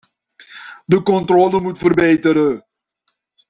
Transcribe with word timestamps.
De 0.85 1.03
controle 1.03 1.61
moet 1.61 1.77
verbeteren. 1.77 2.65